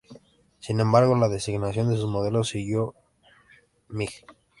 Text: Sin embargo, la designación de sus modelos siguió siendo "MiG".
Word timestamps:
Sin 0.57 0.79
embargo, 0.79 1.15
la 1.15 1.29
designación 1.29 1.87
de 1.89 1.95
sus 1.95 2.09
modelos 2.09 2.47
siguió 2.49 2.95
siendo 3.85 3.99
"MiG". 3.99 4.25